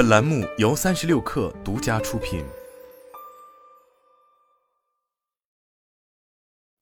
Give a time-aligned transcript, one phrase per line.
[0.00, 2.42] 本栏目由三十六氪独家出品。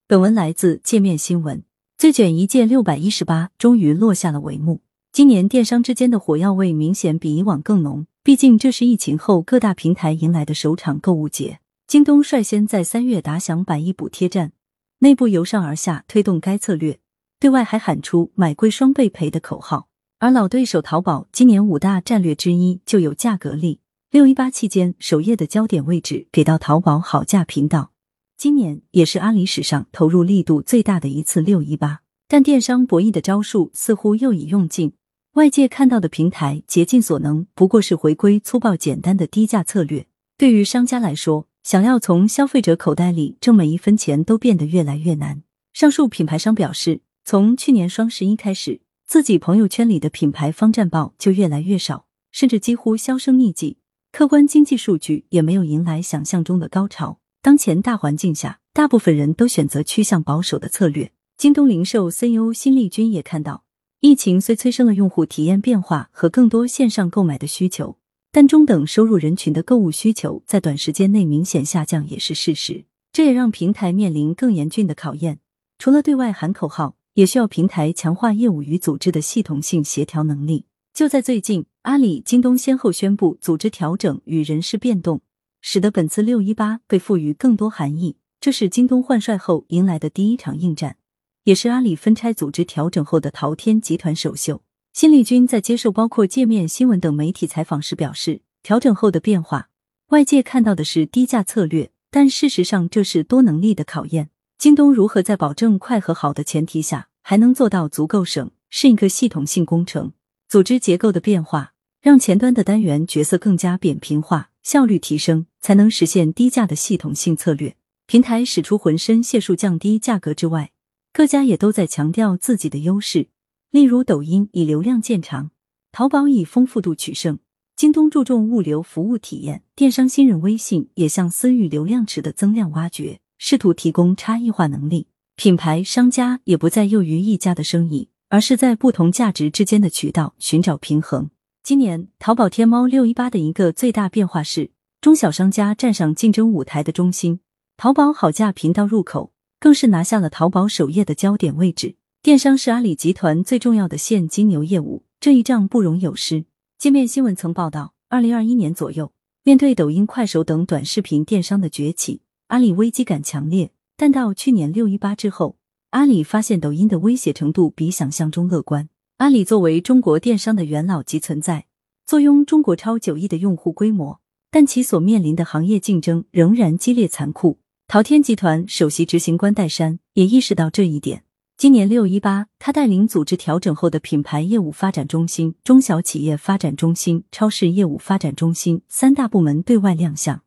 [0.07, 1.65] 本文来自界面新闻。
[1.97, 4.83] 最卷一届六百一十八终于落下了帷幕。
[5.11, 11.59] 今年电商之间的火药味明显比以往更浓，毕竟这是疫情后各大平台迎来的首场购物节。
[11.89, 14.53] 京东率先在三月打响百亿补贴战，
[15.01, 17.01] 内部由上而下推动该策略，
[17.41, 19.88] 对外还喊出“买贵双倍赔”的口号。
[20.21, 23.79] 而老对手淘宝今年五大战略之一就有价格力。
[24.11, 27.93] 六一八期间，首页的焦点位置给到淘宝好价频道。
[28.37, 34.93] 今年也是阿里史上投入力度最大的一次六一八，但电商博弈的招数似乎又已用尽。
[35.35, 40.07] 外界看到的平台竭尽所能，不过是回归粗暴简单的低价策略。
[40.37, 45.45] 对于商家来说，想要从消费者口袋里挣每一分钱都变得越来越难。
[45.73, 53.79] 上述品牌商表示，从去年双十一开始，自己朋友圈里的品牌方战报就越来越少，甚至几乎销声匿迹。
[54.13, 57.19] 客观经济数据也没有迎来想象中的高潮。
[57.41, 61.11] 当前大环境下，大部分人都选择趋向保守的策略。
[61.39, 63.65] 京东零售 CEO 辛立军也看到，
[64.01, 67.97] 疫情虽催生了用户体验变化和更多线上购买的需求。
[68.31, 75.39] 但中等收入人群的购物需求在短时间内明显下降也是事实，这也让平台面临更严峻的考验。
[75.79, 80.67] 除了对外喊口号，也需要平台强化业务与组织的系统性协调能力。
[80.95, 85.21] 就在最近，阿里、京东先后宣布组织调整与人事变动，
[85.61, 88.19] 使得本次六一八被赋予更多含义。
[88.41, 90.97] 这是京东换帅后迎来的第一场硬战，
[91.43, 94.63] 也是阿里分拆组织调整后的淘天集团首秀。
[94.93, 99.71] 新力军在接受包括界面新闻等媒体采访时表示，调整后的变化，
[100.11, 104.31] 外界看到的是低价策略，但事实上这是多能力的考验。
[104.59, 110.15] 京东如何在保证快和好的前提下，还能做到足够省，是一个系统性工程。
[110.49, 117.77] 组织结构的变化，让前端的单元角色更加扁平化，效率提升，才能实现低价的系统性策略。
[118.09, 120.73] 平台使出浑身解数降低价格之外，
[121.13, 123.29] 各家也都在强调自己的优势。
[123.71, 125.53] 例如，抖音以流量见长，
[125.93, 127.39] 淘宝以丰富度取胜，
[127.77, 135.07] 京东注重物流服务体验，电商新人微信也向私域流量池的增量挖掘，试图提供差异化能力。
[135.37, 141.31] 品牌商家也不再囿于一家的生意，而是在不同价值之间的渠道寻找平衡。
[141.63, 147.41] 今年淘宝天猫六一八的一个最大变化是，中小商家站上竞争舞台的中心，
[147.77, 151.95] 淘宝好价频道入口更是拿下了淘宝首页的焦点位置。
[152.21, 156.47] 电商是阿里集团最重要的现金流业务，这一仗不容有失。
[156.79, 159.13] 界面新闻曾报道，二零二一年左右，
[159.45, 163.71] 面对抖音、快手等短视频电商的崛起，阿里危机感强烈。
[163.97, 165.57] 但到去年六一八之后，
[165.91, 168.89] 阿里发现抖音的威胁程度比想象中乐观。
[169.17, 171.67] 阿里作为中国电商的元老级存在，
[172.07, 174.21] 坐拥中国超九亿的用户规模，
[174.51, 177.59] 但其所面临的行业竞争仍然激烈残酷。
[177.89, 181.25] 淘天集团首席执行官戴珊也意识到这一点。
[181.57, 190.43] 今年六一八，他带领组织调整后的品牌业务发展中心、中小企业发展中心、超市业务发展中心三大部门对外亮相，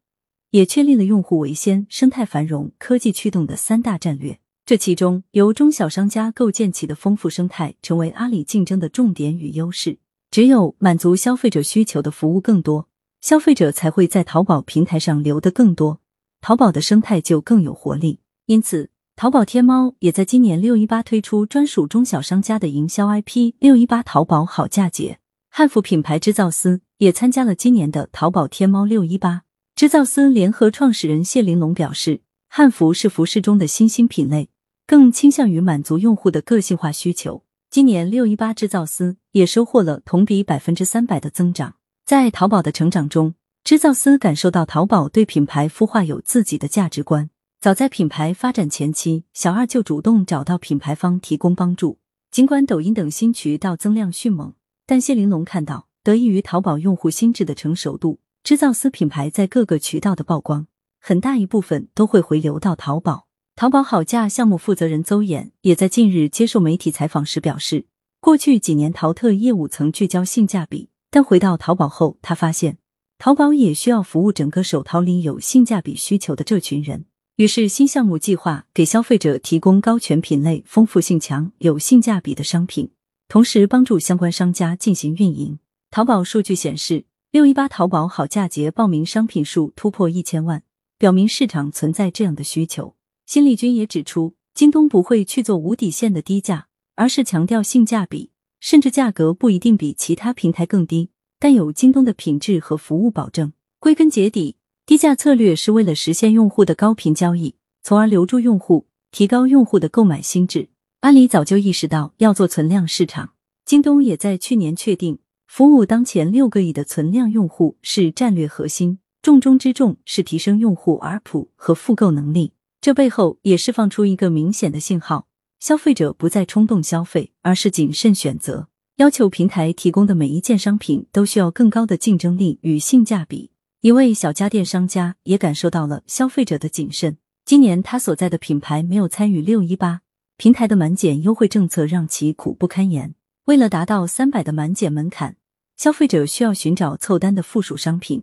[0.51, 4.39] 也确立了用户为先、生态繁荣、科技驱动的三大战略。
[4.65, 9.97] 这其中，由中小商家构建起的丰富生态，成为阿里竞争的重点与优势。
[10.29, 12.87] 只有满足消费者需求的服务更多，
[13.19, 15.99] 消费者才会在淘宝平台上留得更多，
[16.39, 18.19] 淘宝的生态就更有活力。
[18.45, 18.91] 因此。
[19.17, 25.19] 淘宝天猫也在今年六一八推出专属中小商家的营销 IP“ 六一八淘宝好价节”。
[25.51, 29.43] 汉服品牌织造司也参加了今年的淘宝天猫六一八。
[29.81, 34.51] 织造丝联合创始人谢玲珑表示，汉服是服饰中的新兴品类，
[34.85, 37.43] 更倾向于满足用户的个性化需求。
[37.71, 41.77] 今年六一八织造丝也收获了同比百分之三百的增长。
[42.05, 43.33] 在淘宝的成长中，
[43.63, 47.31] 织造丝感受到淘宝对品牌孵化有自己的价值观。
[47.59, 51.97] 早在品牌发展前期，小二就主动找到品牌方提供帮助。
[52.29, 54.53] 尽管抖音等新渠道增量迅猛，
[54.85, 60.67] 但谢玲珑看到，得益于淘宝用户心智的成熟度，织造丝品牌在各个渠道的曝光，
[60.99, 63.27] 很大一部分都会回流到淘宝。
[63.55, 67.85] 淘宝好价项目负责人邹衍也在近日接受媒体采访时表示，
[68.19, 72.79] 过去几年淘特业务曾聚焦性价比，但回到淘宝后，他发现
[73.19, 77.05] 淘宝也需要服务整个手淘里有性价比需求的这群人。
[77.35, 82.89] 于是，新项目计划给消费者提供高全品类、丰富性强、有性价比的商品，
[83.27, 85.59] 同时帮助相关商家进行运营。
[85.91, 90.63] 淘宝数据显示，六一八淘宝好价节报名商品数突破一千万，
[90.97, 92.97] 表明市场存在这样的需求。
[93.25, 103.53] 新力军也指出，京东不会去做无底线的低价，而是强调性价比，甚至价格不一定比其他平台更低，但有京东的品质和服务保证。
[103.79, 110.67] 归根结底，低价策略是为了实现用户的高频交易，从而留住用户，提高用户的购买心智。
[110.99, 115.19] 阿里早就意识到要做存量市场，京东也在去年确定，
[115.53, 122.53] 服务当前六个亿的存量用户是战略核心，重中之重是提升用户 ARPU 和复购能力。
[122.79, 125.27] 这背后也释放出一个明显的信号：
[125.59, 133.51] 消费者不再冲动消费，而是谨慎选择，要求平台提供的每一件商品都需要更高的竞争力与性价比。
[133.81, 137.17] 一位小家电商家也感受到了消费者的谨慎。
[137.43, 139.99] 今年他所在的品牌没有参与六一八。
[140.37, 143.15] 平台的满减优惠政策让其苦不堪言。
[143.45, 145.35] 为了达到三百的满减门槛，
[145.81, 148.21] 消费者需要寻找凑单的附属商品。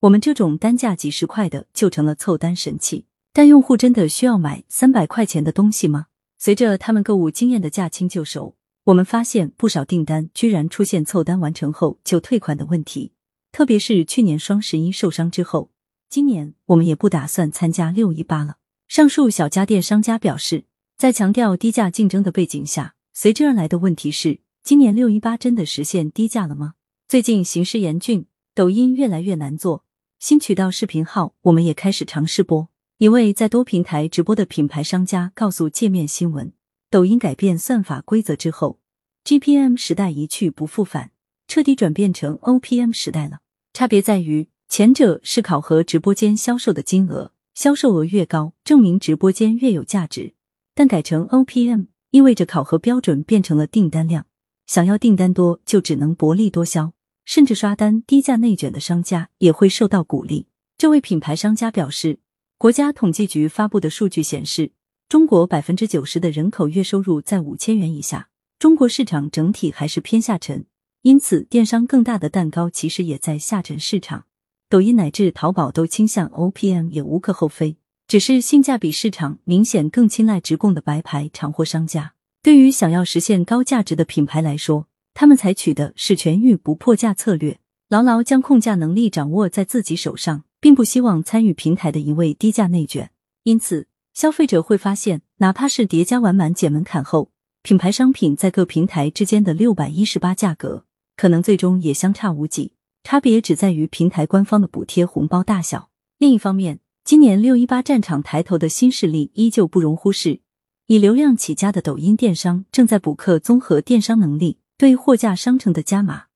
[0.00, 3.06] 我们这种单价几十块的就成了凑单神器。
[3.32, 6.08] 但用户真的需要买三百块钱的东西吗？
[6.36, 13.12] 随着他们购物经验的驾轻就熟，我们发现不少订单居然出现凑单完成后就退款的问题。
[13.52, 15.70] 特别是去年双十一受伤之后，
[16.10, 18.58] 今年我们也不打算参加六一八了。
[18.86, 20.64] 上述小家电商家表示。
[20.98, 26.74] 在强调低价竞争的背景下，随之而来的问题是：今年六一八真的实现低价了吗？
[27.08, 29.82] 最近形势严峻，抖音越来越难做，
[30.18, 32.68] 新渠道视频号我们也开始尝试播。
[32.98, 36.52] 一位在多平台直播的品牌商家告诉界面新闻，
[36.90, 38.78] 抖音改变算法规则之后
[39.24, 41.12] ，GPM 时代一去不复返，
[41.46, 43.38] 彻底转变成 OPM 时代了。
[43.72, 50.34] 差别在于，前者是考核直播间销售的金额，销售额越高，证明直播间越有价值。
[50.74, 54.26] 但改成 OPM 意味着考核标准变成了订单量，
[54.66, 56.92] 想要订单多就只能薄利多销，
[57.28, 60.46] 甚至刷单低价内卷的商家也会受到鼓励。
[60.78, 62.20] 这位品牌商家表示，
[62.56, 64.72] 国家统计局发布的数据显示，
[65.10, 70.64] 中国百分之九十的人口月收入在五千元以下，中国市场整体还是偏下沉，
[71.02, 74.24] 因此电商更大的蛋糕其实也在下沉市场。
[74.70, 77.76] 抖音乃至淘宝都倾向 OPM 也无可厚非。
[78.06, 82.14] 只是性价比市场明显更青睐直供的白牌长货商家。
[82.42, 84.86] 对于想要实现高价值的品牌来说，
[85.20, 93.10] 他们采取的是全域不破价策略，牢牢将控价能力掌握在自己手上，并不希望参与平台的一味低价内卷。
[93.42, 97.32] 因此，消费者会发现，哪怕是叠加完满减门槛后，
[97.64, 100.84] 品牌商品在各平台之间的六百一十八价格，
[101.16, 105.90] 可能最终也相差无几，差别只在于平台官方的补贴红包大小。
[106.18, 110.42] 另一方面，今年六一八战场抬头的新势力依旧不容忽视，
[110.86, 116.26] 以流量起家的抖音电商正在补课综合电商能力，对货架商城的加码，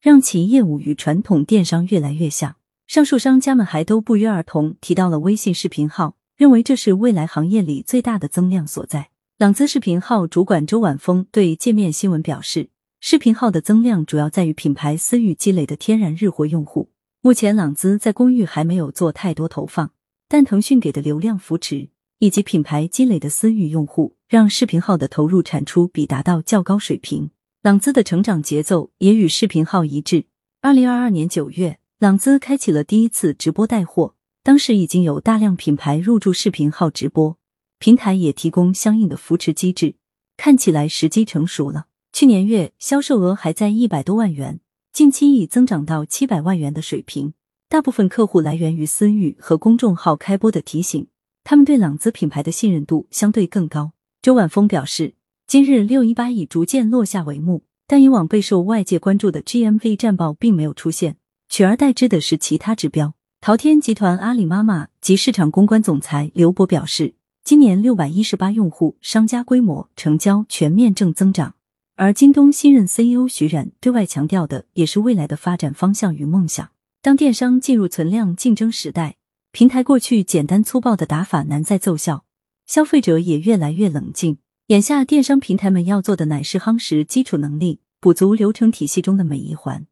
[0.00, 2.56] 让其业务与传统电商越来越像。
[2.88, 9.10] 上述商家们还都不约而同提到了微信视频号，认为这是未来行业里最大的增量所在。
[9.38, 16.90] 朗姿视频号主管周晚峰对界面新闻表示，视频号的增量主要在于品牌私域积累的天然日活用户。
[17.20, 19.92] 目前朗姿在公域还没有做太多投放。
[20.28, 27.30] 但腾讯给的流量扶持以及品牌积累的私域用户，让视频号的投入产出比达到较高水平。
[27.62, 30.24] 朗姿的成长节奏也与视频号一致。
[30.62, 37.38] 二零二二年九月，朗姿开启了第一次直播带货，当时已经有大量品牌入驻视频号直播，
[37.78, 39.94] 平台也提供相应的扶持机制，
[40.36, 41.86] 看起来时机成熟了。
[42.12, 44.58] 去年月销售额还在一百多万元，
[44.92, 47.34] 近期已增长到七百万元的水平。
[47.68, 51.06] 大部分客户来源于私域和公众号开播的提醒，
[51.44, 53.92] 他们对朗姿品牌的信任度相对更高。
[54.20, 55.14] 周晚峰表示，
[55.52, 63.12] 今日六一八已逐渐落下帷幕，但以往备受外界关注的 GMV 战报并没有出现，取而代之的是其他指标。
[63.42, 71.54] 淘天集团阿里妈妈及市场公关总裁刘博表示，今年六百一十八用户商家规模成交全面正增长，
[71.96, 76.70] 而京东新任 CEO 徐冉对外强调的也是未来的发展方向与梦想。
[77.02, 79.16] 当电商进入存量竞争时代，
[79.50, 82.24] 平台过去简单粗暴的打法难再奏效，
[82.66, 84.38] 消费者也越来越冷静。
[84.72, 89.84] 眼下，电商平台们要做的乃是夯实基础能力，补足流程体系中的每一环。